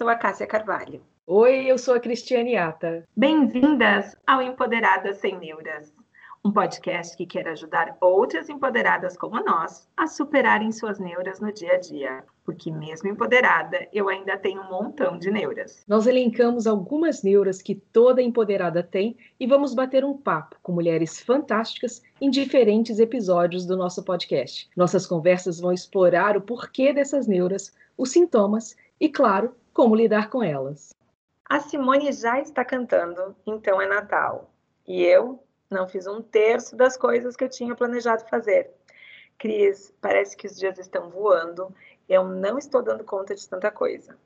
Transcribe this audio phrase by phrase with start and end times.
[0.00, 1.02] sou a Cássia Carvalho.
[1.26, 3.06] Oi, eu sou a Cristiane Ata.
[3.14, 5.92] Bem-vindas ao Empoderadas Sem Neuras,
[6.42, 11.74] um podcast que quer ajudar outras empoderadas como nós a superarem suas neuras no dia
[11.74, 12.24] a dia.
[12.46, 15.84] Porque, mesmo empoderada, eu ainda tenho um montão de neuras.
[15.86, 21.20] Nós elencamos algumas neuras que toda empoderada tem e vamos bater um papo com mulheres
[21.20, 24.66] fantásticas em diferentes episódios do nosso podcast.
[24.74, 30.42] Nossas conversas vão explorar o porquê dessas neuras, os sintomas e, claro, como lidar com
[30.42, 30.94] elas.
[31.48, 34.50] A Simone já está cantando, então é Natal.
[34.86, 38.70] E eu não fiz um terço das coisas que eu tinha planejado fazer.
[39.38, 41.74] Cris, parece que os dias estão voando.
[42.08, 44.16] Eu não estou dando conta de tanta coisa.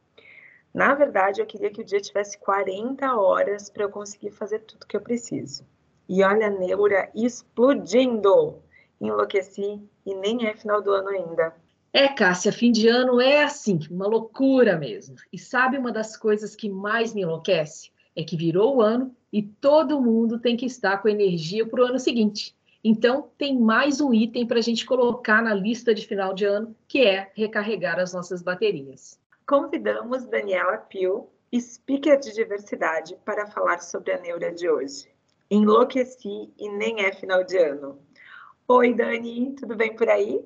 [0.73, 4.87] Na verdade, eu queria que o dia tivesse 40 horas para eu conseguir fazer tudo
[4.87, 5.65] que eu preciso.
[6.09, 8.61] E olha a neura explodindo!
[9.00, 11.55] Enlouqueci e nem é final do ano ainda.
[11.97, 15.14] É, Cássia, fim de ano é assim, uma loucura mesmo.
[15.33, 17.92] E sabe uma das coisas que mais me enlouquece?
[18.17, 21.84] É que virou o ano e todo mundo tem que estar com energia para o
[21.84, 22.53] ano seguinte.
[22.83, 26.75] Então, tem mais um item para a gente colocar na lista de final de ano,
[26.89, 29.20] que é recarregar as nossas baterias.
[29.47, 35.09] Convidamos Daniela Pio, speaker de diversidade, para falar sobre a neura de hoje.
[35.48, 38.00] Enlouqueci e nem é final de ano.
[38.67, 40.45] Oi, Dani, tudo bem por aí?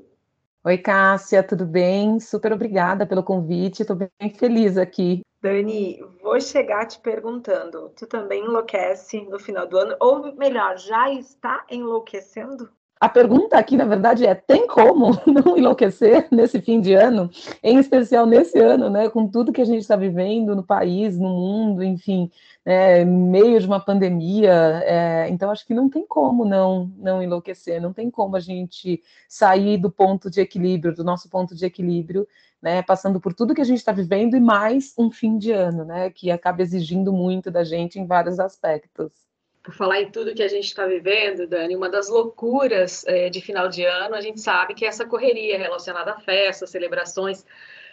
[0.68, 2.20] Oi, Cássia, tudo bem?
[2.20, 5.22] Super obrigada pelo convite, estou bem feliz aqui.
[5.40, 9.96] Dani, vou chegar te perguntando: tu também enlouquece no final do ano?
[9.98, 12.70] Ou melhor, já está enlouquecendo?
[13.00, 17.30] A pergunta aqui, na verdade, é: tem como não enlouquecer nesse fim de ano?
[17.62, 19.08] Em especial nesse ano, né?
[19.08, 22.30] Com tudo que a gente está vivendo no país, no mundo, enfim,
[22.64, 24.82] é, meio de uma pandemia.
[24.84, 29.00] É, então, acho que não tem como não, não enlouquecer, não tem como a gente
[29.28, 32.26] sair do ponto de equilíbrio, do nosso ponto de equilíbrio,
[32.60, 32.82] né?
[32.82, 36.10] Passando por tudo que a gente está vivendo e mais um fim de ano, né?
[36.10, 39.27] Que acaba exigindo muito da gente em vários aspectos
[39.68, 43.38] por falar em tudo que a gente está vivendo, Dani, uma das loucuras é, de
[43.42, 47.44] final de ano, a gente sabe que é essa correria relacionada a festas, celebrações,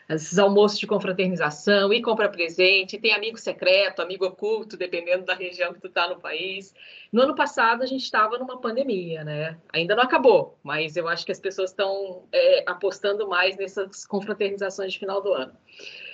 [0.07, 5.73] esses almoços de confraternização, e compra presente, tem amigo secreto, amigo oculto, dependendo da região
[5.73, 6.73] que tu está no país.
[7.11, 9.57] No ano passado, a gente estava numa pandemia, né?
[9.73, 14.93] Ainda não acabou, mas eu acho que as pessoas estão é, apostando mais nessas confraternizações
[14.93, 15.51] de final do ano.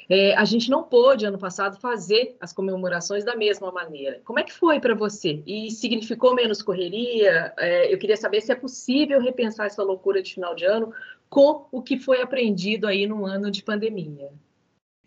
[0.10, 4.22] É, a gente não pôde, ano passado, fazer as comemorações da mesma maneira.
[4.26, 5.42] Como é que foi para você?
[5.46, 7.54] E significou menos correria?
[7.58, 10.94] É, eu queria saber se é possível repensar essa loucura de final de ano
[11.30, 14.30] com o que foi aprendido aí no ano de pandemia.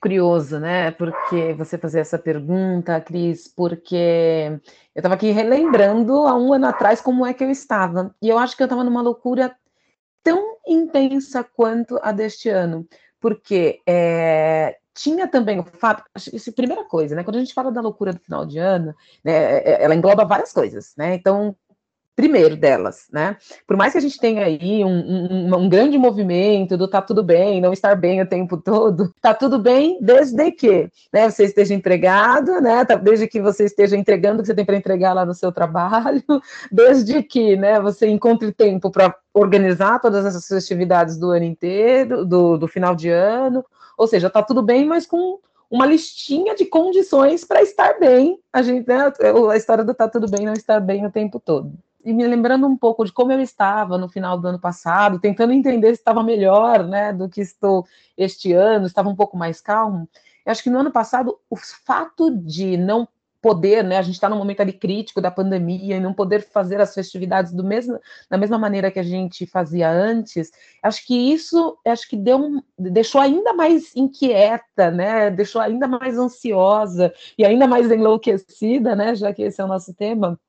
[0.00, 0.91] Curioso, né?
[0.91, 4.60] Porque você fazer essa pergunta, Cris, porque
[4.94, 8.15] eu estava aqui relembrando há um ano atrás como é que eu estava.
[8.21, 9.56] E eu acho que eu estava numa loucura
[10.22, 12.87] tão intensa quanto a deste ano.
[13.19, 17.25] Porque é, tinha também o fato, isso é primeira coisa, né?
[17.25, 18.94] Quando a gente fala da loucura do final de ano,
[19.25, 21.15] né, é, é, ela engloba várias coisas, né?
[21.15, 21.55] Então,
[22.15, 23.37] primeiro delas, né?
[23.67, 27.23] Por mais que a gente tenha aí um, um, um, grande movimento do tá tudo
[27.23, 31.75] bem, não estar bem o tempo todo, tá tudo bem desde que né, você esteja
[31.75, 32.85] empregado, né?
[32.85, 35.51] Tá, desde que você esteja entregando o que você tem para entregar lá no seu
[35.51, 36.23] trabalho,
[36.71, 42.57] desde que né, você encontre tempo para organizar todas essas festividades do ano inteiro, do,
[42.57, 43.65] do final de ano,
[43.99, 48.39] ou seja, tá tudo bem, mas com uma listinha de condições para estar bem.
[48.53, 49.13] A gente, né,
[49.51, 51.73] a história do tá tudo bem, não estar bem o tempo todo.
[52.04, 55.53] E me lembrando um pouco de como eu estava no final do ano passado, tentando
[55.53, 60.09] entender se estava melhor, né, do que estou este ano, estava um pouco mais calmo.
[60.44, 63.09] Eu acho que no ano passado o fato de não
[63.41, 63.98] poder, né?
[63.98, 67.53] A gente está num momento ali crítico da pandemia e não poder fazer as festividades
[67.53, 68.00] do mesmo,
[68.31, 70.50] da mesma maneira que a gente fazia antes.
[70.82, 75.31] Acho que isso, acho que deu um, deixou ainda mais inquieta, né?
[75.31, 79.15] Deixou ainda mais ansiosa e ainda mais enlouquecida, né?
[79.15, 80.41] Já que esse é o nosso tema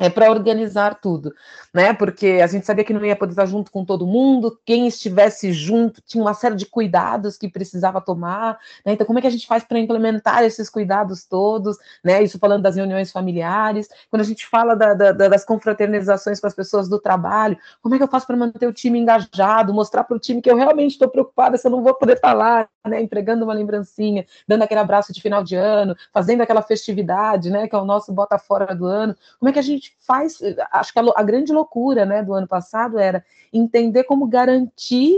[0.00, 1.34] é para organizar tudo,
[1.72, 1.92] né?
[1.92, 5.52] Porque a gente sabia que não ia poder estar junto com todo mundo, quem estivesse
[5.52, 8.92] junto tinha uma série de cuidados que precisava tomar, né?
[8.92, 12.22] Então, como é que a gente faz para implementar esses cuidados todos, né?
[12.22, 16.54] Isso falando das reuniões familiares, quando a gente fala da, da, das confraternizações com as
[16.54, 20.16] pessoas do trabalho, como é que eu faço para manter o time engajado, mostrar para
[20.16, 23.00] o time que eu realmente estou preocupada se eu não vou poder estar lá, né?
[23.00, 27.68] Entregando uma lembrancinha, dando aquele abraço de final de ano, fazendo aquela festividade, né?
[27.68, 29.14] Que é o nosso bota fora do ano.
[29.38, 30.38] Como é que a gente gente faz,
[30.72, 35.16] acho que a, a, grande loucura, né, do ano passado era entender como garantir,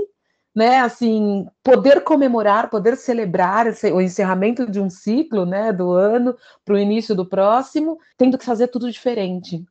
[0.54, 6.36] né, assim, poder comemorar, poder celebrar esse, o encerramento de um ciclo, né, do ano
[6.64, 9.64] para o início do próximo, tendo que fazer tudo diferente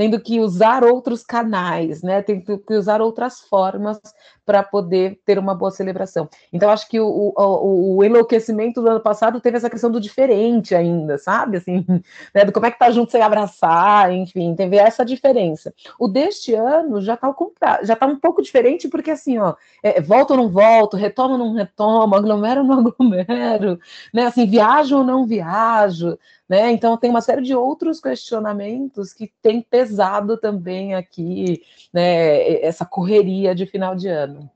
[0.00, 2.22] tendo que usar outros canais, né?
[2.22, 4.00] Tendo que usar outras formas
[4.46, 6.26] para poder ter uma boa celebração.
[6.50, 10.74] Então, acho que o, o, o, enlouquecimento do ano passado teve essa questão do diferente
[10.74, 11.58] ainda, sabe?
[11.58, 11.84] Assim,
[12.34, 12.46] né?
[12.46, 15.70] Do como é que tá junto sem abraçar, enfim, teve essa diferença.
[15.98, 17.34] O deste ano já tá,
[17.82, 21.38] já tá um pouco diferente, porque assim, ó, é, volta ou não volto, retoma ou
[21.38, 23.78] não retomo, aglomero ou não aglomero,
[24.14, 24.24] né?
[24.24, 26.18] Assim, viajo ou não viajo,
[26.50, 26.72] né?
[26.72, 31.62] Então tem uma série de outros questionamentos que tem pesado também aqui,
[31.92, 32.60] né?
[32.60, 34.50] Essa correria de final de ano.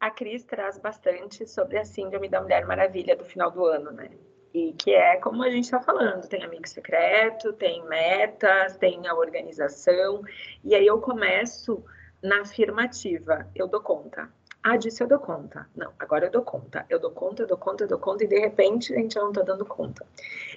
[0.00, 4.10] A Cris traz bastante sobre a síndrome da Mulher Maravilha do final do ano, né?
[4.52, 9.14] E que é como a gente está falando, tem amigo secreto, tem metas, tem a
[9.14, 10.22] organização,
[10.64, 11.80] e aí eu começo
[12.20, 14.28] na afirmativa, eu dou conta.
[14.68, 15.64] Ah, disso eu dou conta.
[15.76, 16.84] Não, agora eu dou conta.
[16.90, 19.28] Eu dou conta, eu dou conta, eu dou conta, e de repente a gente não
[19.28, 20.04] está dando conta.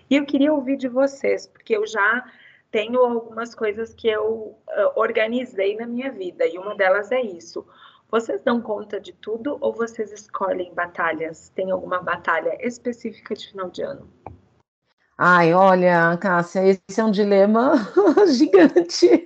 [0.10, 2.26] E eu queria ouvir de vocês, porque eu já
[2.72, 4.58] tenho algumas coisas que eu uh,
[4.96, 7.64] organizei na minha vida, e uma delas é isso.
[8.10, 11.50] Vocês dão conta de tudo ou vocês escolhem batalhas?
[11.50, 14.10] Tem alguma batalha específica de final de ano?
[15.16, 17.74] Ai, olha, Cássia, esse é um dilema
[18.36, 19.24] gigante.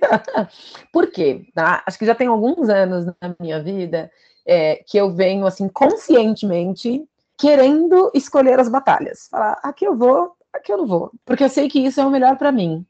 [0.92, 1.46] Por quê?
[1.54, 1.82] Tá?
[1.86, 4.10] Acho que já tem alguns anos na minha vida
[4.46, 7.02] é, que eu venho, assim, conscientemente
[7.36, 9.28] querendo escolher as batalhas.
[9.30, 11.10] Falar, aqui eu vou, aqui eu não vou.
[11.24, 12.84] Porque eu sei que isso é o melhor para mim.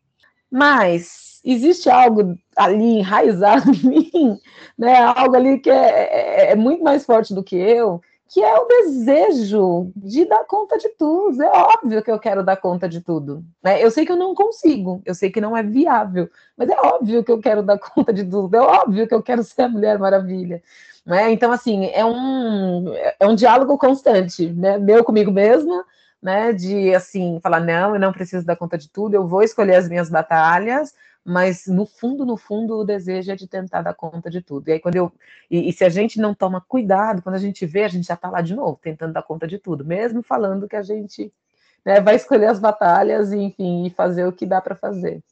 [0.50, 4.38] Mas existe algo ali enraizado em mim,
[4.78, 4.96] né?
[5.02, 8.66] Algo ali que é, é, é muito mais forte do que eu, que é o
[8.66, 11.42] desejo de dar conta de tudo.
[11.42, 13.44] É óbvio que eu quero dar conta de tudo.
[13.62, 13.82] Né?
[13.82, 17.22] Eu sei que eu não consigo, eu sei que não é viável, mas é óbvio
[17.22, 19.98] que eu quero dar conta de tudo, é óbvio que eu quero ser a Mulher
[19.98, 20.62] Maravilha.
[21.04, 21.30] Né?
[21.32, 24.78] Então, assim, é um, é um diálogo constante, né?
[24.78, 25.84] Meu comigo mesma,
[26.22, 26.52] né?
[26.52, 29.88] De assim, falar, não, eu não preciso dar conta de tudo, eu vou escolher as
[29.88, 34.40] minhas batalhas, mas no fundo, no fundo, o desejo é de tentar dar conta de
[34.40, 34.68] tudo.
[34.68, 35.12] E aí, quando eu.
[35.50, 38.14] E, e se a gente não toma cuidado, quando a gente vê, a gente já
[38.14, 41.32] está lá de novo, tentando dar conta de tudo, mesmo falando que a gente
[41.84, 45.22] né, vai escolher as batalhas, enfim, e fazer o que dá para fazer.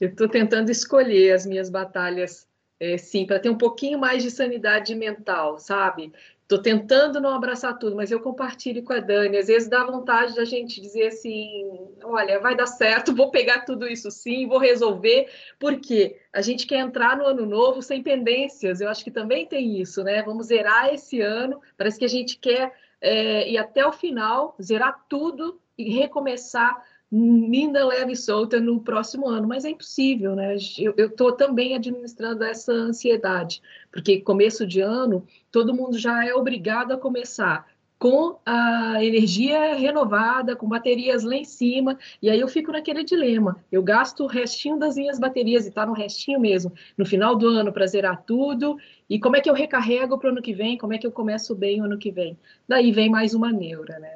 [0.00, 2.46] Eu estou tentando escolher as minhas batalhas
[2.80, 6.12] é, sim, para ter um pouquinho mais de sanidade mental, sabe?
[6.42, 9.36] Estou tentando não abraçar tudo, mas eu compartilho com a Dani.
[9.36, 11.70] Às vezes dá vontade da gente dizer assim:
[12.02, 15.30] olha, vai dar certo, vou pegar tudo isso sim, vou resolver,
[15.60, 18.80] porque a gente quer entrar no ano novo sem pendências.
[18.80, 20.22] Eu acho que também tem isso, né?
[20.22, 21.60] Vamos zerar esse ano.
[21.76, 27.84] Parece que a gente quer é, ir até o final, zerar tudo e recomeçar linda,
[27.86, 30.56] leve e solta no próximo ano, mas é impossível, né?
[30.78, 33.60] Eu estou também administrando essa ansiedade,
[33.90, 37.66] porque começo de ano, todo mundo já é obrigado a começar
[37.98, 43.62] com a energia renovada, com baterias lá em cima, e aí eu fico naquele dilema.
[43.70, 47.46] Eu gasto o restinho das minhas baterias, e está no restinho mesmo, no final do
[47.46, 48.78] ano para zerar tudo,
[49.08, 51.12] e como é que eu recarrego para o ano que vem, como é que eu
[51.12, 52.38] começo bem o ano que vem?
[52.66, 54.14] Daí vem mais uma neura, né?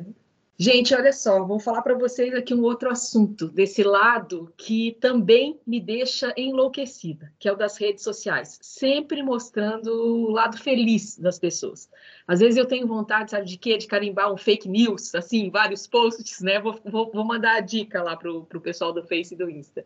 [0.57, 5.59] Gente, olha só, vou falar para vocês aqui um outro assunto, desse lado que também
[5.67, 11.41] me deixa enlouquecida, que é o das redes sociais, sempre mostrando o lado feliz das
[11.41, 11.91] pessoas.
[12.25, 13.77] Às vezes eu tenho vontade, sabe de quê?
[13.77, 16.61] De carimbar um fake news, assim, vários posts, né?
[16.61, 19.85] Vou, vou, vou mandar a dica lá para o pessoal do Face e do Insta.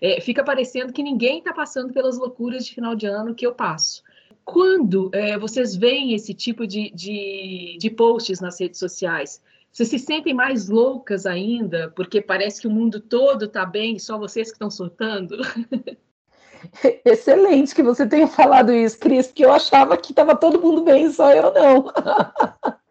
[0.00, 3.54] É, fica parecendo que ninguém está passando pelas loucuras de final de ano que eu
[3.54, 4.02] passo
[4.46, 9.42] quando é, vocês veem esse tipo de, de, de posts nas redes sociais,
[9.76, 14.16] vocês se sentem mais loucas ainda, porque parece que o mundo todo está bem, só
[14.16, 15.36] vocês que estão surtando?
[17.04, 21.12] Excelente que você tenha falado isso, Cris, porque eu achava que estava todo mundo bem,
[21.12, 21.92] só eu não.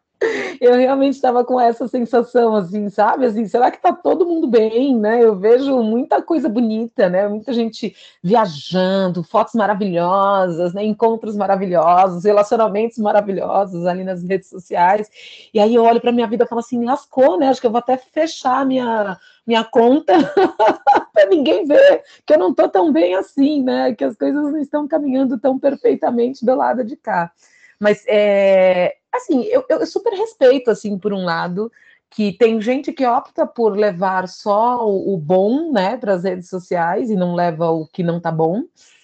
[0.62, 3.26] eu realmente estava com essa sensação, assim, sabe?
[3.26, 5.24] Assim, será que está todo mundo bem, né?
[5.24, 7.28] Eu vejo muita coisa bonita, né?
[7.28, 10.84] Muita gente viajando, fotos maravilhosas, né?
[10.84, 15.10] Encontros maravilhosos, relacionamentos maravilhosos ali nas redes sociais.
[15.54, 17.50] E aí eu olho para minha vida e falo assim, lascou, né?
[17.50, 20.14] Acho que eu vou até fechar minha minha conta
[21.14, 23.94] para ninguém ver que eu não estou tão bem assim, né?
[23.94, 27.32] Que as coisas não estão caminhando tão perfeitamente do lado de cá.
[27.80, 31.72] Mas é, assim, eu, eu super respeito, assim, por um lado,
[32.10, 37.10] que tem gente que opta por levar só o, bom, né, para as redes sociais
[37.10, 38.64] e não leva o que não tá bom.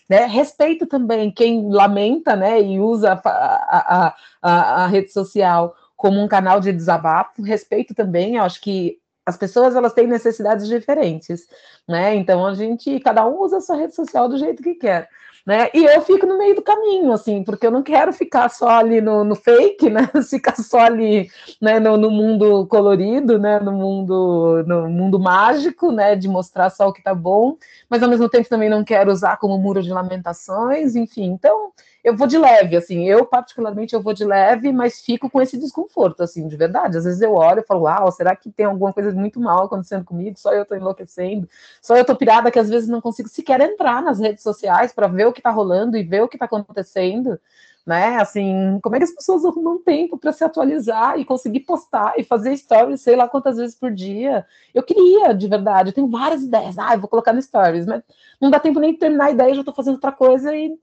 [0.09, 0.25] Né?
[0.25, 6.27] Respeito também quem lamenta, né, e usa a, a, a, a rede social como um
[6.27, 7.41] canal de desabafo.
[7.41, 11.47] Respeito também, eu acho que as pessoas elas têm necessidades diferentes,
[11.87, 12.15] né?
[12.15, 15.07] Então a gente, cada um usa a sua rede social do jeito que quer.
[15.45, 15.69] Né?
[15.73, 19.01] E eu fico no meio do caminho, assim, porque eu não quero ficar só ali
[19.01, 20.09] no, no fake, né?
[20.29, 21.29] Ficar só ali,
[21.59, 21.79] né?
[21.79, 23.59] No, no, mundo colorido, né?
[23.59, 26.15] No mundo, no mundo mágico, né?
[26.15, 27.57] De mostrar só o que tá bom,
[27.89, 31.25] mas ao mesmo tempo também não quero usar como muro de lamentações, enfim.
[31.25, 31.71] Então,
[32.03, 35.57] eu vou de leve, assim, eu particularmente eu vou de leve, mas fico com esse
[35.57, 36.97] desconforto, assim, de verdade.
[36.97, 40.03] Às vezes eu olho e falo, uau, será que tem alguma coisa muito mal acontecendo
[40.03, 40.39] comigo?
[40.39, 41.47] Só eu tô enlouquecendo,
[41.81, 45.07] só eu tô pirada que às vezes não consigo sequer entrar nas redes sociais para
[45.07, 47.39] ver o que tá rolando e ver o que tá acontecendo,
[47.85, 48.17] né?
[48.17, 52.23] Assim, como é que as pessoas arrumam tempo para se atualizar e conseguir postar e
[52.23, 54.45] fazer stories, sei lá quantas vezes por dia?
[54.73, 58.01] Eu queria, de verdade, eu tenho várias ideias, ah, eu vou colocar no stories, mas
[58.39, 60.77] não dá tempo nem de terminar a ideia, já tô fazendo outra coisa e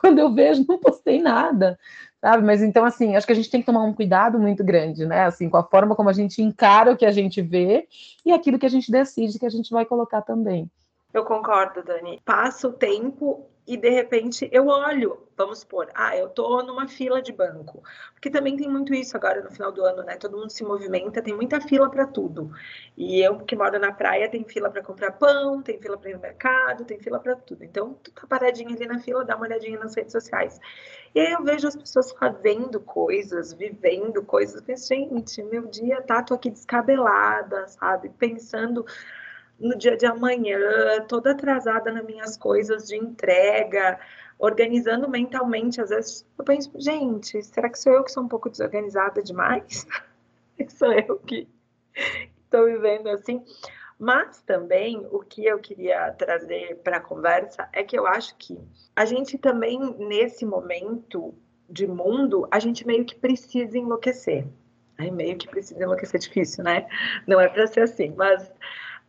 [0.00, 1.78] quando eu vejo, não postei nada,
[2.20, 2.44] sabe?
[2.44, 5.24] Mas então, assim, acho que a gente tem que tomar um cuidado muito grande, né?
[5.24, 7.86] Assim, com a forma como a gente encara o que a gente vê
[8.24, 10.70] e aquilo que a gente decide que a gente vai colocar também.
[11.12, 12.20] Eu concordo, Dani.
[12.24, 17.22] Passa o tempo e de repente eu olho, vamos supor, ah, eu tô numa fila
[17.22, 20.16] de banco, porque também tem muito isso agora no final do ano, né?
[20.16, 22.50] Todo mundo se movimenta, tem muita fila para tudo.
[22.96, 26.14] E eu que moro na praia, tem fila para comprar pão, tem fila para ir
[26.14, 27.64] no mercado, tem fila para tudo.
[27.64, 30.60] Então, tu tá paradinho ali na fila, dá uma olhadinha nas redes sociais.
[31.14, 36.22] E aí eu vejo as pessoas fazendo coisas, vivendo coisas, penso, gente, meu dia tá,
[36.22, 38.08] tô aqui descabelada, sabe?
[38.10, 38.84] Pensando
[39.58, 40.58] no dia de amanhã,
[41.08, 43.98] toda atrasada nas minhas coisas de entrega,
[44.38, 45.80] organizando mentalmente.
[45.80, 49.86] Às vezes eu penso, gente, será que sou eu que sou um pouco desorganizada demais?
[50.68, 51.48] sou eu que
[52.44, 53.42] estou vivendo assim.
[53.98, 58.58] Mas também o que eu queria trazer para a conversa é que eu acho que
[58.94, 61.34] a gente também, nesse momento
[61.70, 64.46] de mundo, a gente meio que precisa enlouquecer.
[64.98, 66.86] Aí meio que precisa enlouquecer difícil, né?
[67.26, 68.52] Não é para ser assim, mas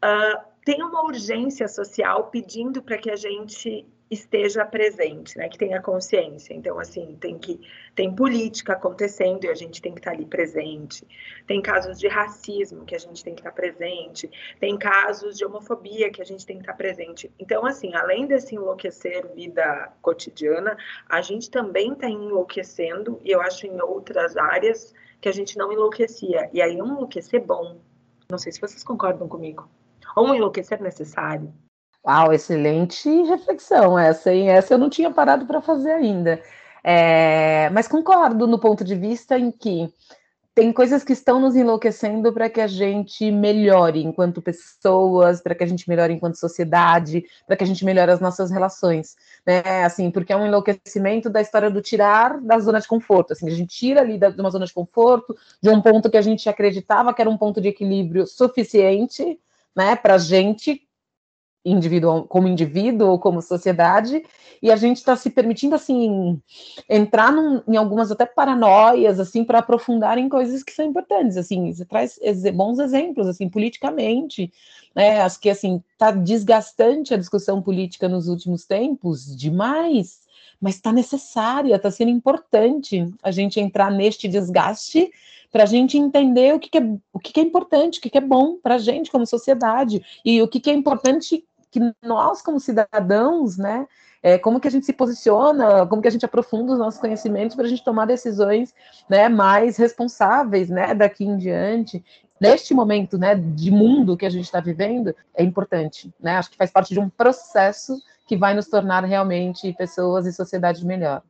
[0.06, 5.82] uh, tem uma urgência social pedindo para que a gente esteja presente, né, que tenha
[5.82, 6.54] consciência.
[6.54, 7.60] Então, assim, tem que
[7.96, 11.08] tem política acontecendo e a gente tem que estar ali presente.
[11.48, 14.30] Tem casos de racismo que a gente tem que estar presente.
[14.60, 17.32] Tem casos de homofobia que a gente tem que estar presente.
[17.40, 20.78] Então, assim, além desse enlouquecer vida cotidiana,
[21.10, 25.72] a gente também está enlouquecendo e eu acho em outras áreas que a gente não
[25.72, 26.50] enlouquecia.
[26.54, 27.80] E aí um enlouquecer bom,
[28.30, 29.68] não sei se vocês concordam comigo.
[30.16, 31.54] Ou enlouquecer necessário.
[32.06, 34.50] Uau, excelente reflexão essa, hein?
[34.50, 36.42] Essa eu não tinha parado para fazer ainda.
[36.84, 39.92] É, mas concordo no ponto de vista em que
[40.56, 45.66] tem coisas que estão nos enlouquecendo para que a gente melhore enquanto pessoas, para que
[45.66, 49.84] a gente melhore enquanto sociedade, para que a gente melhore as nossas relações, né?
[49.84, 53.52] Assim, porque é um enlouquecimento da história do tirar da zona de conforto, assim, a
[53.52, 57.14] gente tira ali de uma zona de conforto, de um ponto que a gente acreditava
[57.14, 59.38] que era um ponto de equilíbrio suficiente,
[59.76, 60.82] né, para a gente
[61.66, 64.24] individual, como indivíduo ou como sociedade,
[64.62, 66.40] e a gente está se permitindo assim
[66.88, 71.74] entrar num, em algumas até paranoias assim para aprofundar em coisas que são importantes, assim,
[71.74, 72.20] você traz
[72.54, 74.54] bons exemplos assim politicamente,
[74.96, 75.22] né?
[75.22, 80.22] Acho que assim está desgastante a discussão política nos últimos tempos demais,
[80.62, 85.12] mas está necessária, está sendo importante a gente entrar neste desgaste
[85.56, 86.82] para a gente entender o que, que, é,
[87.14, 90.04] o que, que é importante, o que, que é bom para a gente como sociedade
[90.26, 93.88] e o que, que é importante que nós, como cidadãos, né,
[94.22, 97.56] é, como que a gente se posiciona, como que a gente aprofunda os nossos conhecimentos
[97.56, 98.76] para a gente tomar decisões
[99.08, 102.04] né, mais responsáveis né, daqui em diante.
[102.38, 106.14] Neste momento né, de mundo que a gente está vivendo, é importante.
[106.20, 106.36] Né?
[106.36, 107.98] Acho que faz parte de um processo
[108.28, 111.24] que vai nos tornar realmente pessoas e sociedade melhor.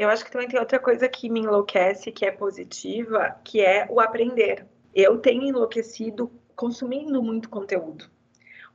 [0.00, 3.86] Eu acho que também tem outra coisa que me enlouquece, que é positiva, que é
[3.90, 4.66] o aprender.
[4.94, 8.10] Eu tenho enlouquecido consumindo muito conteúdo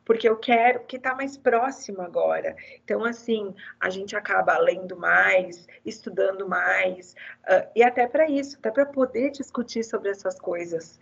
[0.05, 2.55] porque eu quero que está mais próximo agora.
[2.83, 7.15] Então, assim, a gente acaba lendo mais, estudando mais,
[7.45, 10.99] uh, e até para isso, até para poder discutir sobre essas coisas.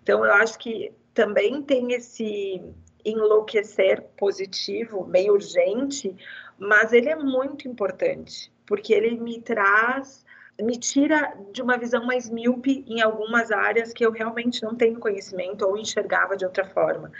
[0.00, 2.62] Então, eu acho que também tem esse
[3.04, 6.16] enlouquecer positivo, meio urgente,
[6.56, 10.24] mas ele é muito importante, porque ele me traz
[10.60, 15.00] me tira de uma visão mais míope em algumas áreas que eu realmente não tenho
[15.00, 17.10] conhecimento ou enxergava de outra forma.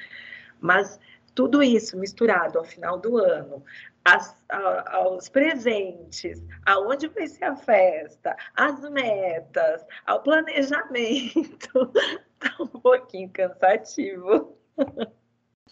[0.61, 1.01] Mas
[1.35, 3.65] tudo isso misturado ao final do ano,
[4.05, 11.93] as, a, aos presentes, aonde vai ser a festa, as metas, ao planejamento,
[12.39, 14.57] tá um pouquinho cansativo.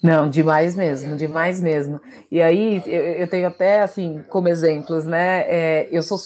[0.02, 2.00] Não, demais mesmo, demais mesmo.
[2.30, 5.42] E aí, eu, eu tenho até, assim, como exemplos, né?
[5.42, 6.18] É, eu sou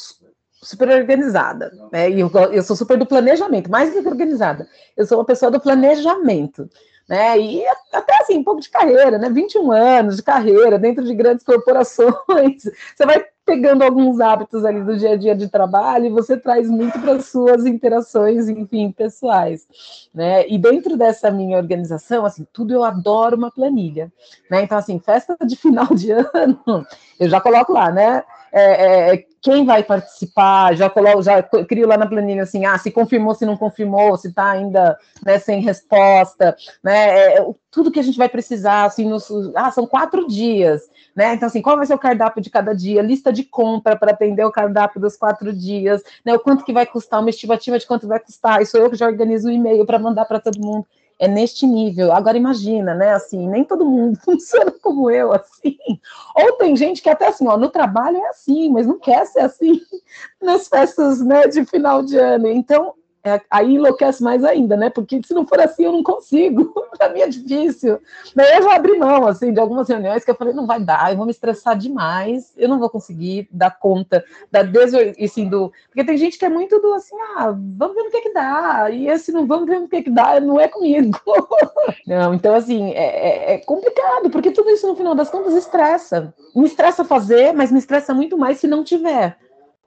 [0.63, 2.11] super organizada, né?
[2.11, 4.67] E eu, eu sou super do planejamento, mais do que organizada.
[4.97, 6.69] Eu sou uma pessoa do planejamento
[7.09, 7.39] né?
[7.39, 9.31] E até assim, um pouco de carreira, né?
[9.31, 12.65] 21 anos de carreira dentro de grandes corporações.
[12.97, 16.69] Você vai pegando alguns hábitos ali do dia a dia de trabalho e você traz
[16.69, 19.67] muito para as suas interações, enfim, pessoais,
[20.13, 20.47] né?
[20.49, 24.13] E dentro dessa minha organização, assim, tudo eu adoro uma planilha,
[24.51, 24.63] né?
[24.63, 26.85] Então, assim, festa de final de ano,
[27.21, 28.25] eu já coloco lá, né?
[28.53, 32.91] É, é, quem vai participar, já coloco, já crio lá na planilha assim, ah, se
[32.91, 37.35] confirmou, se não confirmou, se está ainda né, sem resposta, né?
[37.35, 40.83] É, tudo que a gente vai precisar, assim, nos, ah, são quatro dias,
[41.17, 41.35] né?
[41.35, 44.45] Então, assim, qual vai ser o cardápio de cada dia, lista de compra para atender
[44.45, 46.35] o cardápio dos quatro dias, né?
[46.35, 49.07] O quanto que vai custar, uma estimativa de quanto vai custar, isso eu que já
[49.07, 50.87] organizo o e-mail para mandar para todo mundo
[51.19, 52.13] é neste nível.
[52.13, 53.13] Agora imagina, né?
[53.13, 55.79] Assim, nem todo mundo funciona como eu, assim.
[56.35, 59.41] Ou tem gente que até assim, ó, no trabalho é assim, mas não quer ser
[59.41, 59.81] assim
[60.41, 62.47] nas festas, né, de final de ano.
[62.49, 62.95] Então,
[63.27, 64.89] é, aí enlouquece mais ainda, né?
[64.89, 66.73] Porque se não for assim, eu não consigo.
[66.97, 67.99] Para mim é difícil.
[68.37, 71.11] Daí eu já abri mão, assim, de algumas reuniões que eu falei, não vai dar,
[71.11, 74.95] eu vou me estressar demais, eu não vou conseguir dar conta da des...
[74.95, 75.73] assim, do...
[75.89, 78.89] Porque tem gente que é muito do, assim, ah, vamos ver no que que dá,
[78.93, 81.19] e esse não vamos ver no que que dá, não é comigo.
[82.07, 86.33] não, então, assim, é, é, é complicado, porque tudo isso, no final das contas, estressa.
[86.55, 89.37] Me estressa fazer, mas me estressa muito mais se não tiver.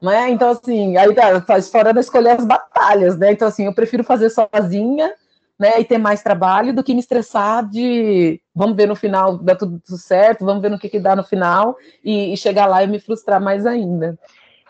[0.02, 0.30] Né?
[0.30, 3.34] Então, assim, aí tá, faz fora da escolher as batalhas, né?
[3.34, 5.14] Então, assim, eu prefiro fazer sozinha,
[5.60, 9.54] né, e ter mais trabalho do que me estressar de vamos ver no final, dá
[9.54, 12.82] tudo, tudo certo, vamos ver no que, que dá no final e, e, chegar lá
[12.82, 14.18] e me frustrar mais ainda.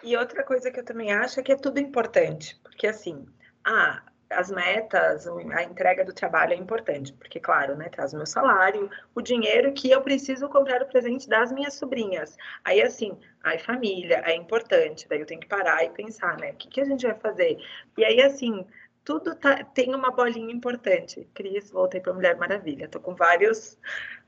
[0.03, 3.23] E outra coisa que eu também acho é que é tudo importante, porque assim,
[3.63, 8.25] ah, as metas, a entrega do trabalho é importante, porque, claro, né, traz o meu
[8.25, 12.37] salário, o dinheiro que eu preciso comprar o presente das minhas sobrinhas.
[12.63, 16.55] Aí, assim, aí família é importante, daí eu tenho que parar e pensar, né, o
[16.55, 17.57] que, que a gente vai fazer?
[17.97, 18.65] E aí, assim,
[19.03, 21.27] tudo tá, tem uma bolinha importante.
[21.33, 23.79] Cris, voltei para Mulher Maravilha, tô com vários,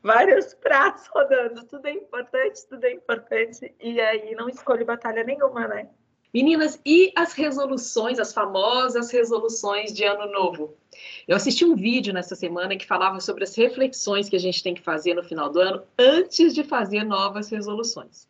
[0.01, 5.67] vários pratos rodando, tudo é importante, tudo é importante, e aí não escolho batalha nenhuma,
[5.67, 5.89] né?
[6.33, 10.77] Meninas, e as resoluções, as famosas resoluções de ano novo?
[11.27, 14.73] Eu assisti um vídeo nessa semana que falava sobre as reflexões que a gente tem
[14.73, 18.29] que fazer no final do ano antes de fazer novas resoluções.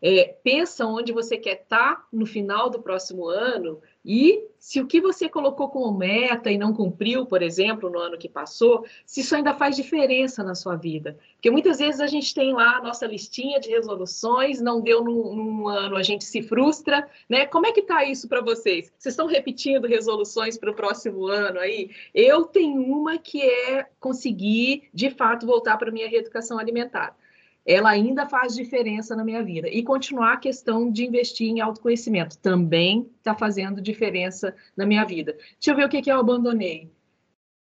[0.00, 4.86] É, pensa onde você quer estar tá no final do próximo ano e se o
[4.86, 9.20] que você colocou como meta e não cumpriu, por exemplo, no ano que passou, se
[9.20, 11.18] isso ainda faz diferença na sua vida.
[11.34, 15.34] Porque muitas vezes a gente tem lá a nossa listinha de resoluções, não deu num,
[15.34, 17.44] num ano, a gente se frustra, né?
[17.46, 18.92] Como é que tá isso para vocês?
[18.96, 21.90] Vocês estão repetindo resoluções para o próximo ano aí?
[22.14, 27.16] Eu tenho uma que é conseguir, de fato, voltar para a minha reeducação alimentar
[27.64, 29.68] ela ainda faz diferença na minha vida.
[29.68, 35.32] E continuar a questão de investir em autoconhecimento também está fazendo diferença na minha vida.
[35.32, 36.90] Deixa eu ver o que, que eu abandonei.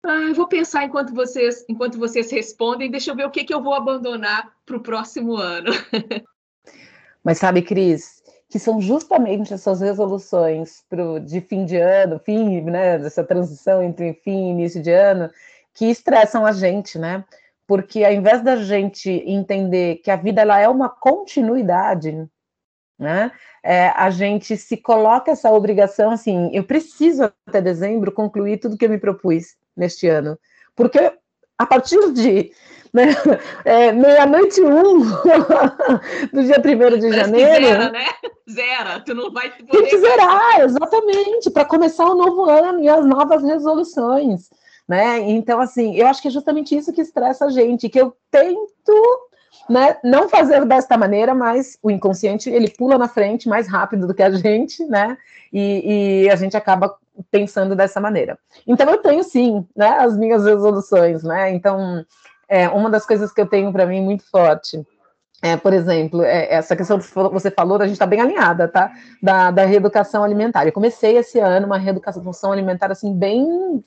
[0.05, 3.55] Ah, eu vou pensar enquanto vocês, enquanto vocês respondem, deixa eu ver o que, que
[3.55, 5.71] eu vou abandonar para o próximo ano.
[7.23, 12.99] Mas sabe, Cris, que são justamente essas resoluções pro, de fim de ano, fim, né,
[12.99, 15.31] dessa transição entre fim e início de ano,
[15.73, 17.25] que estressam a gente, né?
[17.73, 22.29] Porque ao invés da gente entender que a vida ela é uma continuidade,
[22.99, 23.33] né?
[23.65, 28.85] É, a gente se coloca essa obrigação assim, eu preciso até dezembro concluir tudo que
[28.85, 30.39] eu me propus neste ano,
[30.77, 30.99] porque
[31.57, 32.53] a partir de
[32.93, 33.07] né,
[33.65, 34.99] é, meia-noite um
[36.31, 37.65] do dia 1 de janeiro.
[37.65, 38.07] Zera, né?
[38.51, 39.73] Zera, tu não vai poder.
[39.73, 44.51] Tem que zerar, exatamente, para começar o novo ano e as novas resoluções
[44.93, 45.21] né?
[45.21, 48.93] Então, assim, eu acho que é justamente isso que estressa a gente, que eu tento
[49.67, 54.13] né, não fazer desta maneira, mas o inconsciente ele pula na frente mais rápido do
[54.13, 55.17] que a gente, né?
[55.51, 56.95] E, e, a gente acaba
[57.31, 58.39] pensando dessa maneira.
[58.67, 61.51] Então eu tenho sim, né, as minhas resoluções, né?
[61.55, 62.05] Então
[62.47, 64.87] é uma das coisas que eu tenho para mim muito forte.
[65.41, 68.93] É, por exemplo, é, essa questão que você falou, a gente está bem alinhada, tá?
[69.23, 70.67] Da, da reeducação alimentar.
[70.67, 73.83] Eu comecei esse ano uma reeducação alimentar assim bem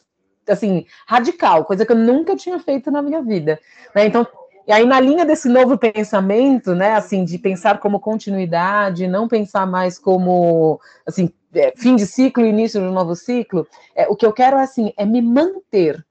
[0.47, 3.59] assim, radical, coisa que eu nunca tinha feito na minha vida.
[3.93, 4.05] Né?
[4.05, 4.27] Então,
[4.67, 9.67] e aí, na linha desse novo pensamento, né, assim, de pensar como continuidade, não pensar
[9.67, 14.25] mais como, assim, é, fim de ciclo, início de um novo ciclo, é, o que
[14.25, 16.03] eu quero, assim, é me manter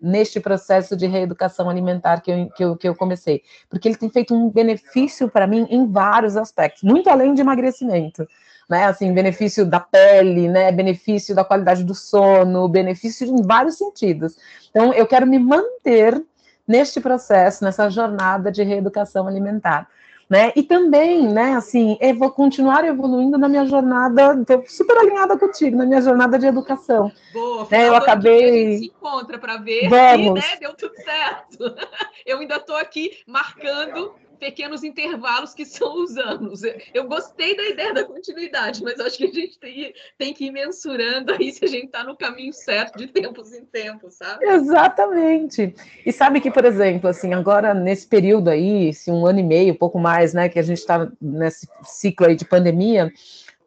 [0.00, 4.08] neste processo de reeducação alimentar que eu, que eu, que eu comecei, porque ele tem
[4.08, 8.26] feito um benefício para mim em vários aspectos, muito além de emagrecimento
[8.68, 8.86] né?
[8.86, 10.72] Assim, benefício da pele, né?
[10.72, 14.36] Benefício da qualidade do sono, benefício em vários sentidos.
[14.70, 16.22] Então, eu quero me manter
[16.66, 19.88] neste processo, nessa jornada de reeducação alimentar.
[20.28, 20.52] Né?
[20.56, 25.76] E também, né, assim, eu vou continuar evoluindo na minha jornada, estou super alinhada contigo,
[25.76, 27.12] na minha jornada de educação.
[27.32, 28.42] Boa, né, eu acabei.
[28.42, 30.26] A gente se encontra para ver Vamos.
[30.26, 31.76] e né, deu tudo certo.
[32.26, 36.62] Eu ainda estou aqui marcando pequenos intervalos que são os anos.
[36.94, 40.50] Eu gostei da ideia da continuidade, mas acho que a gente tem, tem que ir
[40.50, 44.44] mensurando aí se a gente está no caminho certo de tempos em tempos, sabe?
[44.44, 45.74] Exatamente.
[46.04, 49.74] E sabe que, por exemplo, assim, agora nesse período aí, esse um ano e meio,
[49.74, 53.12] pouco mais, né, que a gente está nesse ciclo aí de pandemia,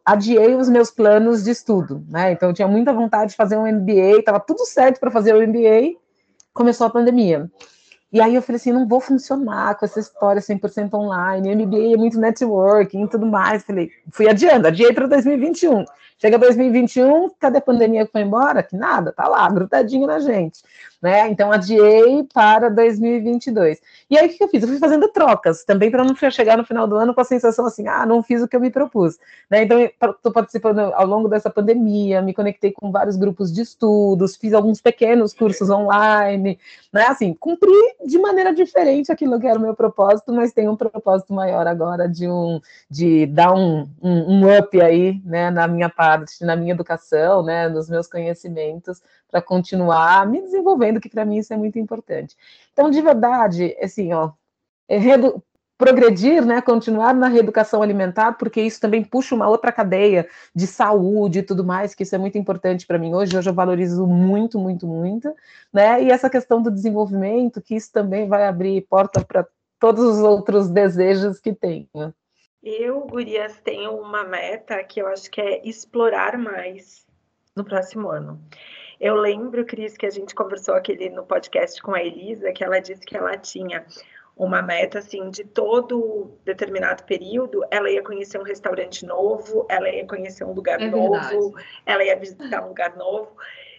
[0.04, 2.32] adiei os meus planos de estudo, né?
[2.32, 5.46] Então eu tinha muita vontade de fazer um MBA, estava tudo certo para fazer o
[5.46, 5.96] MBA,
[6.52, 7.50] começou a pandemia.
[8.12, 11.96] E aí eu falei assim, não vou funcionar com essa história 100% online, MBA é
[11.96, 13.62] muito networking e tudo mais.
[13.62, 15.84] Falei, fui adiando, adiei para 2021.
[16.20, 18.62] Chega 2021, cadê a pandemia que foi embora?
[18.62, 20.60] Que nada, tá lá, grudadinho na gente
[21.00, 21.28] né?
[21.28, 23.80] Então adiei para 2022.
[24.10, 24.62] E aí o que eu fiz?
[24.62, 27.64] Eu fui fazendo trocas também para não chegar no final do ano com a sensação
[27.64, 29.62] assim, ah, não fiz o que eu me propus, né?
[29.62, 34.52] Então estou participando ao longo dessa pandemia, me conectei com vários grupos de estudos, fiz
[34.52, 36.58] alguns pequenos cursos online,
[36.92, 37.06] né?
[37.06, 37.70] Assim, cumpri
[38.04, 42.08] de maneira diferente aquilo que era o meu propósito, mas tem um propósito maior agora
[42.08, 45.50] de um de dar um, um, um up aí, né?
[45.50, 46.09] Na minha parte,
[46.40, 47.68] na minha educação, né?
[47.68, 52.36] Nos meus conhecimentos para continuar me desenvolvendo, que para mim isso é muito importante.
[52.72, 54.32] Então, de verdade, assim, ó,
[54.88, 54.98] é
[55.80, 61.38] progredir, né, continuar na reeducação alimentar, porque isso também puxa uma outra cadeia de saúde
[61.38, 63.34] e tudo mais, que isso é muito importante para mim hoje.
[63.34, 65.34] Hoje eu valorizo muito, muito, muito,
[65.72, 66.02] né?
[66.02, 69.46] E essa questão do desenvolvimento, que isso também vai abrir porta para
[69.78, 71.88] todos os outros desejos que tem.
[72.62, 77.06] Eu, Gurias, tenho uma meta que eu acho que é explorar mais
[77.56, 78.38] no próximo ano.
[79.00, 82.78] Eu lembro, Cris, que a gente conversou aquele no podcast com a Elisa, que ela
[82.78, 83.86] disse que ela tinha
[84.36, 90.06] uma meta assim de todo determinado período, ela ia conhecer um restaurante novo, ela ia
[90.06, 91.68] conhecer um lugar é novo, verdade.
[91.86, 93.36] ela ia visitar um lugar novo.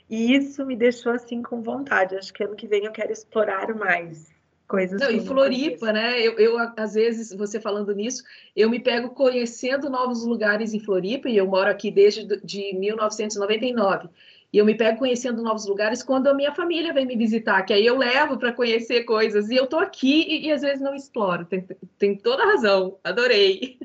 [0.09, 2.15] E isso me deixou assim com vontade.
[2.15, 4.30] Acho que ano que vem eu quero explorar mais
[4.71, 5.01] coisas.
[5.01, 6.19] Não, e Floripa, né?
[6.21, 8.23] Eu, eu, às vezes, você falando nisso,
[8.55, 14.07] eu me pego conhecendo novos lugares em Floripa, e eu moro aqui desde de 1999.
[14.53, 17.73] E eu me pego conhecendo novos lugares quando a minha família vem me visitar, que
[17.73, 19.49] aí eu levo para conhecer coisas.
[19.49, 21.45] E eu tô aqui e, e, às vezes não exploro.
[21.45, 21.65] Tem,
[21.97, 22.97] tem toda razão.
[23.03, 23.77] Adorei.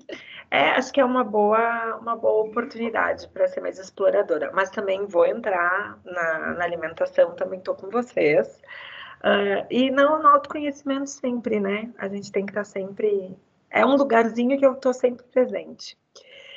[0.49, 4.51] É, acho que é uma boa, uma boa oportunidade para ser mais exploradora.
[4.55, 8.61] Mas também vou entrar na, na alimentação, também estou com vocês.
[9.21, 11.91] Uh, e não no autoconhecimento sempre, né?
[11.99, 13.37] A gente tem que estar tá sempre.
[13.71, 15.97] É um lugarzinho que eu estou sempre presente.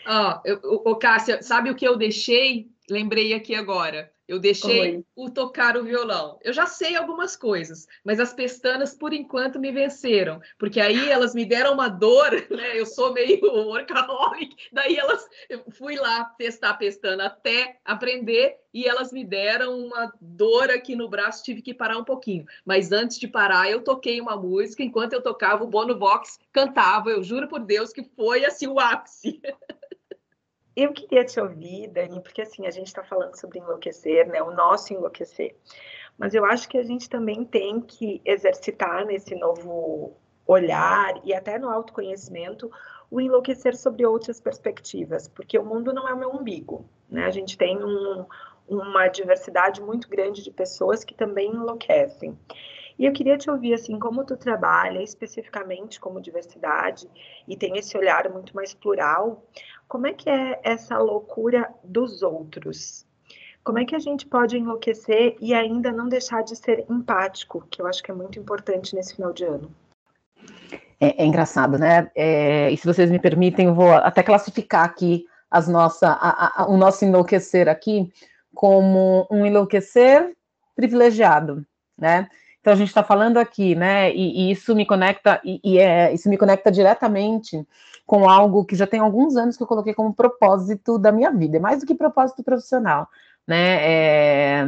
[0.07, 0.41] Ó,
[0.85, 4.11] oh, Cássia, sabe o que eu deixei lembrei aqui agora.
[4.29, 5.05] Eu deixei Oi.
[5.15, 6.37] o tocar o violão.
[6.43, 10.39] Eu já sei algumas coisas, mas as pestanas, por enquanto, me venceram.
[10.59, 12.79] Porque aí elas me deram uma dor, né?
[12.79, 14.55] Eu sou meio workaholic.
[14.71, 20.13] Daí elas eu fui lá testar a pestana até aprender e elas me deram uma
[20.21, 22.45] dor aqui no braço, tive que parar um pouquinho.
[22.63, 24.83] Mas antes de parar, eu toquei uma música.
[24.83, 27.09] Enquanto eu tocava, o Bono Box cantava.
[27.09, 29.41] Eu juro por Deus que foi assim o ápice.
[30.81, 34.41] Eu queria te ouvir, Dani, porque assim, a gente está falando sobre enlouquecer, né?
[34.41, 35.53] O nosso enlouquecer.
[36.17, 40.15] Mas eu acho que a gente também tem que exercitar nesse novo
[40.47, 42.71] olhar e até no autoconhecimento
[43.11, 47.25] o enlouquecer sobre outras perspectivas, porque o mundo não é o meu umbigo, né?
[47.25, 48.25] A gente tem um,
[48.65, 52.39] uma diversidade muito grande de pessoas que também enlouquecem.
[52.99, 57.09] E eu queria te ouvir, assim, como tu trabalha especificamente como diversidade
[57.47, 59.41] e tem esse olhar muito mais plural,
[59.87, 63.05] como é que é essa loucura dos outros?
[63.63, 67.81] Como é que a gente pode enlouquecer e ainda não deixar de ser empático, que
[67.81, 69.71] eu acho que é muito importante nesse final de ano?
[70.99, 72.11] É, é engraçado, né?
[72.13, 76.67] É, e se vocês me permitem, eu vou até classificar aqui as nossa, a, a,
[76.67, 78.11] o nosso enlouquecer aqui
[78.53, 80.35] como um enlouquecer
[80.75, 81.65] privilegiado,
[81.97, 82.27] né?
[82.61, 84.13] Então a gente está falando aqui, né?
[84.13, 87.65] E, e isso me conecta e, e, é, isso me conecta diretamente
[88.05, 91.57] com algo que já tem alguns anos que eu coloquei como propósito da minha vida,
[91.57, 93.07] é mais do que propósito profissional,
[93.47, 93.77] né?
[93.81, 94.65] É,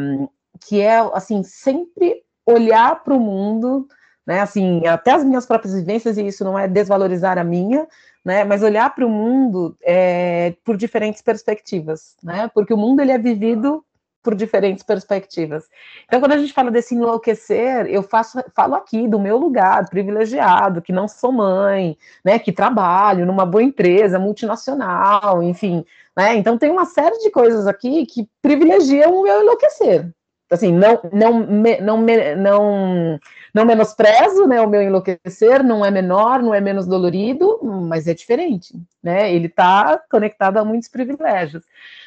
[0.66, 3.88] que é assim sempre olhar para o mundo,
[4.26, 4.42] né?
[4.42, 7.88] Assim, até as minhas próprias vivências e isso não é desvalorizar a minha,
[8.24, 8.44] né?
[8.44, 12.50] Mas olhar para o mundo é, por diferentes perspectivas, né?
[12.54, 13.84] Porque o mundo ele é vivido
[14.24, 15.66] por diferentes perspectivas.
[16.06, 20.82] Então, quando a gente fala desse enlouquecer, eu faço, falo aqui do meu lugar privilegiado,
[20.82, 26.36] que não sou mãe, né, que trabalho numa boa empresa multinacional, enfim, né?
[26.36, 30.12] Então tem uma série de coisas aqui que privilegiam o meu enlouquecer.
[30.52, 31.40] Assim, não, não,
[31.80, 32.06] não,
[32.38, 33.20] não,
[33.54, 38.14] não menosprezo, né, o meu enlouquecer, não é menor, não é menos dolorido, mas é
[38.14, 39.34] diferente, né?
[39.34, 41.64] Ele está conectado a muitos privilégios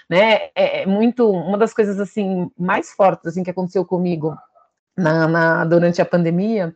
[0.08, 0.50] né?
[0.54, 4.36] É, é muito uma das coisas assim mais fortes assim que aconteceu comigo
[4.96, 6.72] na, na, durante a pandemia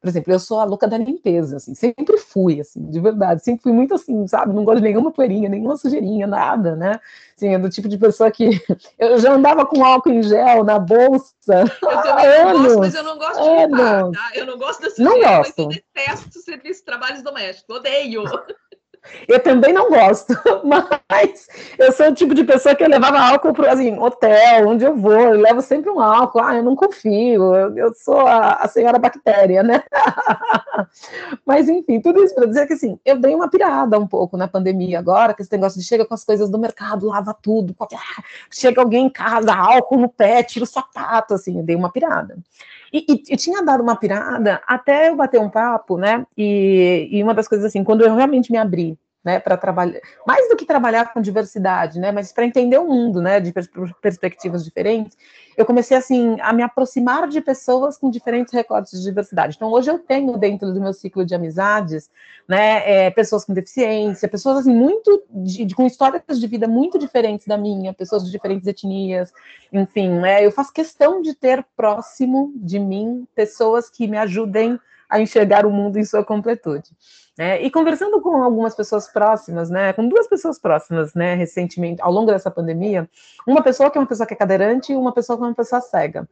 [0.00, 3.64] Por exemplo, eu sou a louca da limpeza, assim, sempre fui, assim, de verdade, sempre
[3.64, 4.54] fui muito assim, sabe?
[4.54, 7.00] Não gosto de nenhuma poeirinha, nenhuma sujeirinha, nada, né?
[7.36, 8.48] Assim, é do tipo de pessoa que
[8.98, 11.34] eu já andava com álcool em gel na bolsa.
[11.82, 14.30] Eu também não gosto, mas eu não gosto de limpar, tá?
[14.34, 15.66] Eu não gosto da sujeira, não gosto.
[15.66, 18.22] mas eu detesto serviços trabalhos domésticos, odeio.
[19.26, 20.34] Eu também não gosto,
[21.08, 24.94] mas eu sou o tipo de pessoa que levava álcool para assim, hotel, onde eu
[24.96, 28.68] vou, eu levo sempre um álcool, ah, eu não confio, eu, eu sou a, a,
[28.68, 29.82] senhora bactéria, né?
[31.44, 34.48] mas enfim, tudo isso para dizer que assim, eu dei uma pirada um pouco na
[34.48, 38.22] pandemia agora, que esse negócio de chega com as coisas do mercado, lava tudo, ah,
[38.50, 42.36] chega alguém em casa, álcool no pé, tira o sapato, assim, eu dei uma pirada.
[42.92, 46.26] E, e, eu tinha dado uma pirada até eu bater um papo, né?
[46.36, 50.48] E, e uma das coisas assim, quando eu realmente me abri, né, para trabalhar, mais
[50.48, 53.68] do que trabalhar com diversidade, né, mas para entender o mundo, né, de pers
[54.00, 55.16] perspectivas diferentes,
[55.58, 59.56] eu comecei assim a me aproximar de pessoas com diferentes recortes de diversidade.
[59.56, 62.08] Então hoje eu tenho dentro do meu ciclo de amizades,
[62.46, 66.96] né, é, pessoas com deficiência, pessoas assim muito de, de, com histórias de vida muito
[66.96, 69.32] diferentes da minha, pessoas de diferentes etnias,
[69.72, 75.20] enfim, né, eu faço questão de ter próximo de mim pessoas que me ajudem a
[75.20, 76.90] enxergar o mundo em sua completude.
[77.38, 82.10] É, e conversando com algumas pessoas próximas, né, com duas pessoas próximas, né, recentemente, ao
[82.10, 83.08] longo dessa pandemia,
[83.46, 85.54] uma pessoa que é uma pessoa que é cadeirante e uma pessoa que é uma
[85.54, 86.28] pessoa cega.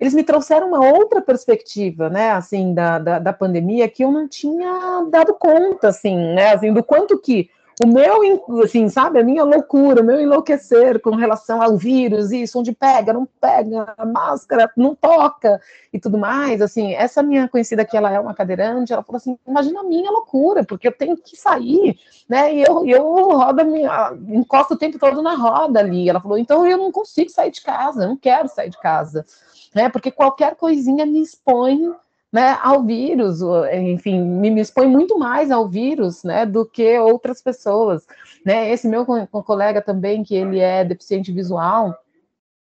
[0.00, 4.28] Eles me trouxeram uma outra perspectiva, né, assim, da, da, da pandemia que eu não
[4.28, 7.48] tinha dado conta, assim, né, assim, do quanto que
[7.84, 12.58] o meu, assim, sabe, a minha loucura, o meu enlouquecer com relação ao vírus, isso,
[12.58, 15.60] onde pega, não pega, máscara, não toca
[15.92, 19.38] e tudo mais, assim, essa minha conhecida que ela é uma cadeirante, ela falou assim,
[19.46, 23.02] imagina a minha loucura, porque eu tenho que sair, né, e eu, eu
[23.36, 27.30] roda, minha, encosto o tempo todo na roda ali, ela falou, então eu não consigo
[27.30, 29.24] sair de casa, eu não quero sair de casa,
[29.72, 31.92] né, porque qualquer coisinha me expõe
[32.32, 33.40] né, ao vírus,
[33.72, 38.06] enfim, me, expõe muito mais ao vírus, né, do que outras pessoas,
[38.44, 39.06] né, esse meu
[39.44, 41.94] colega também, que ele é deficiente visual,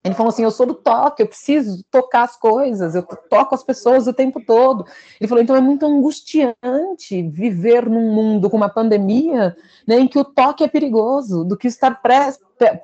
[0.03, 3.63] ele falou assim, eu sou do toque, eu preciso tocar as coisas, eu toco as
[3.63, 4.85] pessoas o tempo todo.
[5.19, 10.19] Ele falou, então é muito angustiante viver num mundo com uma pandemia, né, em que
[10.19, 11.99] o toque é perigoso, do que estar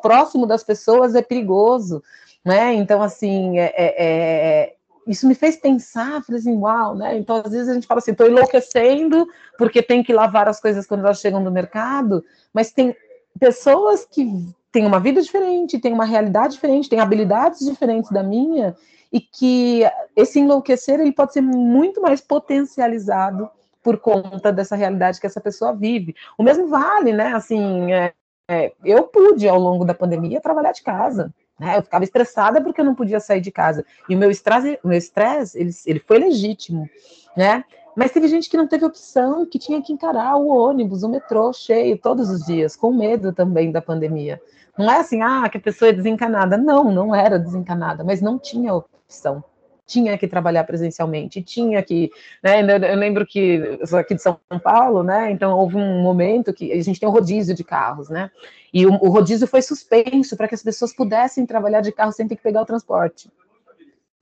[0.02, 2.02] próximo das pessoas é perigoso,
[2.44, 4.76] né, então assim, é, é, é
[5.08, 7.18] isso me fez pensar, falei assim, uau, né?
[7.18, 10.86] Então, às vezes a gente fala assim, estou enlouquecendo porque tem que lavar as coisas
[10.86, 12.96] quando elas chegam no mercado, mas tem
[13.40, 14.28] pessoas que
[14.72, 18.76] têm uma vida diferente, têm uma realidade diferente, têm habilidades diferentes da minha,
[19.12, 19.84] e que
[20.16, 23.50] esse enlouquecer ele pode ser muito mais potencializado
[23.84, 26.16] por conta dessa realidade que essa pessoa vive.
[26.38, 27.34] O mesmo vale, né?
[27.34, 28.14] Assim, é,
[28.50, 31.34] é, eu pude, ao longo da pandemia, trabalhar de casa.
[31.62, 31.78] Né?
[31.78, 33.86] Eu ficava estressada porque eu não podia sair de casa.
[34.10, 36.90] E o meu estresse, o meu estresse ele, ele foi legítimo,
[37.38, 37.64] né?
[37.96, 41.54] Mas teve gente que não teve opção, que tinha que encarar o ônibus, o metrô
[41.54, 44.42] cheio todos os dias, com medo também da pandemia.
[44.76, 46.58] Não é assim, ah, que a pessoa é desencanada.
[46.58, 49.44] Não, não era desencanada, mas não tinha opção
[49.92, 52.10] tinha que trabalhar presencialmente, tinha que,
[52.42, 56.54] né, eu lembro que eu sou aqui de São Paulo, né, então houve um momento
[56.54, 58.32] que a gente tem um rodízio de carros, né,
[58.74, 62.28] e o, o rodízio foi suspenso para que as pessoas pudessem trabalhar de carro sem
[62.28, 63.30] ter que pegar o transporte.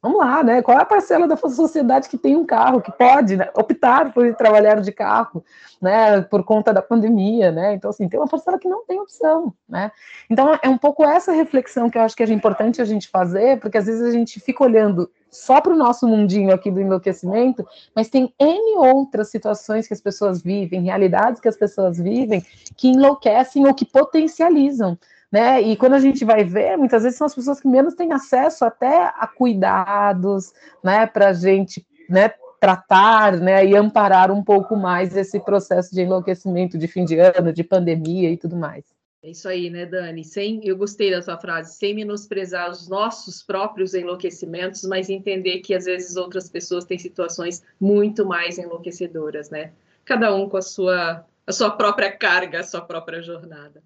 [0.01, 0.61] Vamos lá, né?
[0.61, 4.33] Qual é a parcela da sociedade que tem um carro, que pode né, optar por
[4.33, 5.43] trabalhar de carro,
[5.81, 6.21] né?
[6.21, 7.73] Por conta da pandemia, né?
[7.73, 9.91] Então, assim, tem uma parcela que não tem opção, né?
[10.29, 13.59] Então, é um pouco essa reflexão que eu acho que é importante a gente fazer,
[13.59, 17.65] porque às vezes a gente fica olhando só para o nosso mundinho aqui do enlouquecimento,
[17.95, 22.43] mas tem N outras situações que as pessoas vivem, realidades que as pessoas vivem,
[22.75, 24.97] que enlouquecem ou que potencializam
[25.31, 25.61] né?
[25.61, 28.65] E quando a gente vai ver, muitas vezes são as pessoas que menos têm acesso
[28.65, 30.51] até a cuidados,
[30.83, 31.05] né?
[31.05, 32.31] Para a gente, né?
[32.59, 33.65] Tratar, né?
[33.65, 38.31] E amparar um pouco mais esse processo de enlouquecimento de fim de ano, de pandemia
[38.31, 38.83] e tudo mais.
[39.21, 40.23] É isso aí, né, Dani?
[40.23, 45.73] Sem, eu gostei da sua frase, sem menosprezar os nossos próprios enlouquecimentos, mas entender que
[45.73, 49.73] às vezes outras pessoas têm situações muito mais enlouquecedoras, né?
[50.05, 53.83] Cada um com a sua, a sua própria carga, a sua própria jornada.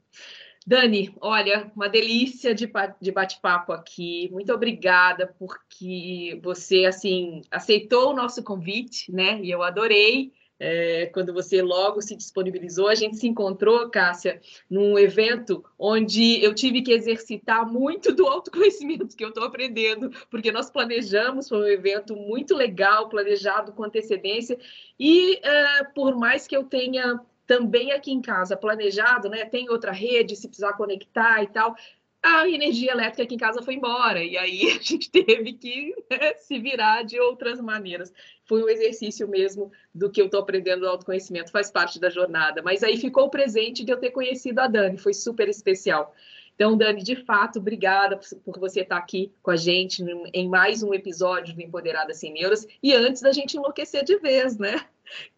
[0.68, 4.30] Dani, olha, uma delícia de, de bate-papo aqui.
[4.32, 9.42] Muito obrigada porque você assim aceitou o nosso convite, né?
[9.42, 10.32] E eu adorei
[10.66, 12.88] é, quando você logo se disponibilizou.
[12.88, 19.16] A gente se encontrou, Cássia, num evento onde eu tive que exercitar muito do autoconhecimento
[19.16, 24.58] que eu estou aprendendo, porque nós planejamos, foi um evento muito legal, planejado com antecedência,
[24.98, 29.44] e é, por mais que eu tenha também aqui em casa planejado, né?
[29.44, 31.76] Tem outra rede, se precisar conectar e tal.
[32.24, 36.34] A energia elétrica aqui em casa foi embora, e aí a gente teve que né,
[36.36, 38.14] se virar de outras maneiras.
[38.46, 42.62] Foi um exercício mesmo do que eu estou aprendendo no autoconhecimento, faz parte da jornada.
[42.62, 46.16] Mas aí ficou o presente de eu ter conhecido a Dani, foi super especial.
[46.56, 50.94] Então, Dani, de fato, obrigada por você estar aqui com a gente em mais um
[50.94, 52.68] episódio do Empoderada Sem Neuras.
[52.82, 54.86] E antes da gente enlouquecer de vez, né?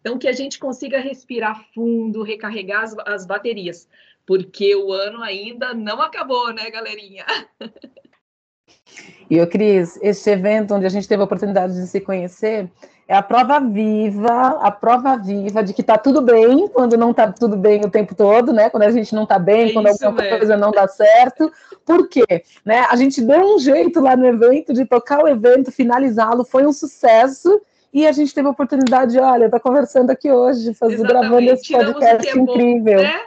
[0.00, 3.88] Então, que a gente consiga respirar fundo, recarregar as, as baterias,
[4.26, 7.24] porque o ano ainda não acabou, né, galerinha?
[9.28, 12.70] E eu, Cris, este evento onde a gente teve a oportunidade de se conhecer
[13.08, 17.30] é a prova viva, a prova viva de que tá tudo bem quando não tá
[17.30, 18.68] tudo bem o tempo todo, né?
[18.68, 20.38] Quando a gente não tá bem, é quando alguma mesmo.
[20.38, 21.52] coisa não dá certo.
[21.84, 22.44] Por quê?
[22.64, 22.80] Né?
[22.90, 26.72] A gente deu um jeito lá no evento de tocar o evento, finalizá-lo, foi um
[26.72, 27.60] sucesso.
[27.92, 32.38] E a gente teve a oportunidade, olha, tá conversando aqui hoje, fazendo, gravando esse podcast
[32.38, 33.02] incrível.
[33.02, 33.20] Né?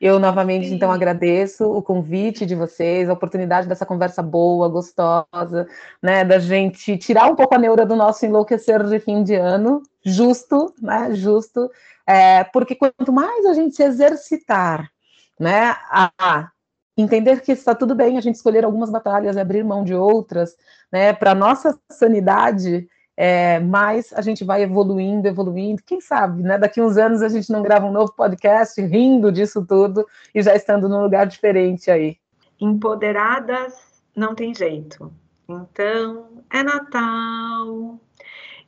[0.00, 0.74] Eu novamente, Sim.
[0.76, 5.66] então, agradeço o convite de vocês, a oportunidade dessa conversa boa, gostosa,
[6.00, 9.82] né, da gente tirar um pouco a neura do nosso enlouquecer de fim de ano,
[10.04, 11.68] justo, né, justo,
[12.06, 14.88] é, porque quanto mais a gente se exercitar,
[15.38, 16.48] né, a
[16.96, 20.56] entender que está tudo bem a gente escolher algumas batalhas e abrir mão de outras,
[20.92, 22.88] né, para nossa sanidade,
[23.20, 25.82] é, mas a gente vai evoluindo, evoluindo.
[25.84, 26.56] Quem sabe, né?
[26.56, 30.54] Daqui uns anos a gente não grava um novo podcast rindo disso tudo e já
[30.54, 32.16] estando num lugar diferente aí.
[32.60, 35.12] Empoderadas não tem jeito.
[35.48, 37.98] Então, é Natal.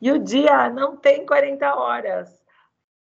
[0.03, 2.43] E o dia não tem 40 horas.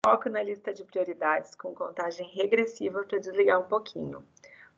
[0.06, 4.22] Foco na lista de prioridades com contagem regressiva para desligar um pouquinho.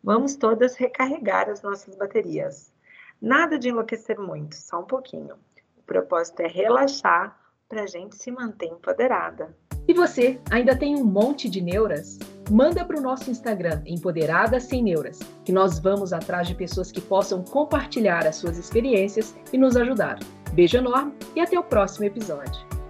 [0.03, 2.73] Vamos todas recarregar as nossas baterias.
[3.21, 5.37] Nada de enlouquecer muito, só um pouquinho.
[5.93, 7.37] Propósito é relaxar
[7.69, 9.55] para a gente se manter empoderada.
[9.87, 12.19] E você, ainda tem um monte de neuras?
[12.51, 17.01] Manda para o nosso Instagram, Empoderada Sem Neuras, que nós vamos atrás de pessoas que
[17.01, 20.19] possam compartilhar as suas experiências e nos ajudar.
[20.55, 22.82] Beijo enorme e até o próximo episódio.